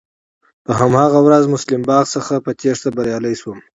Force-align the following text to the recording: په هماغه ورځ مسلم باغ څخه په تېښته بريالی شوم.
په 0.65 0.71
هماغه 0.79 1.19
ورځ 1.23 1.43
مسلم 1.53 1.81
باغ 1.89 2.05
څخه 2.15 2.33
په 2.45 2.51
تېښته 2.59 2.89
بريالی 2.97 3.33
شوم. 3.41 3.59